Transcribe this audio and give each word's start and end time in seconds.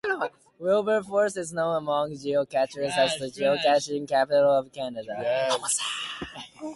Wilberforce 0.57 1.37
is 1.37 1.53
known 1.53 1.75
among 1.75 2.13
geocachers 2.13 2.97
as 2.97 3.17
the 3.17 3.27
Geocaching 3.27 4.09
Capital 4.09 4.49
of 4.49 4.71
Canada. 4.71 5.15